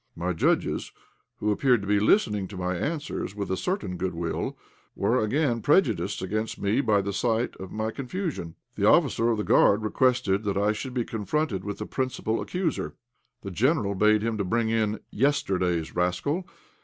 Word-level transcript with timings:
My 0.15 0.33
judges, 0.33 0.91
who 1.37 1.51
appeared 1.51 1.81
to 1.83 1.87
be 1.87 1.99
listening 1.99 2.47
to 2.47 2.57
my 2.57 2.75
answers 2.75 3.35
with 3.35 3.51
a 3.51 3.55
certain 3.55 3.97
good 3.97 4.15
will, 4.15 4.57
were 4.95 5.21
again 5.21 5.61
prejudiced 5.61 6.23
against 6.23 6.59
me 6.59 6.81
by 6.81 7.01
the 7.03 7.13
sight 7.13 7.55
of 7.57 7.71
my 7.71 7.91
confusion. 7.91 8.55
The 8.77 8.87
officer 8.87 9.29
of 9.29 9.37
the 9.37 9.43
Guard 9.43 9.83
requested 9.83 10.43
that 10.45 10.57
I 10.57 10.71
should 10.71 10.95
be 10.95 11.05
confronted 11.05 11.63
with 11.63 11.77
the 11.77 11.85
principal 11.85 12.41
accuser. 12.41 12.95
The 13.43 13.51
General 13.51 13.93
bade 13.93 14.21
them 14.21 14.37
bring 14.37 14.69
in 14.69 15.01
_yesterday's 15.13 15.95
rascal. 15.95 16.47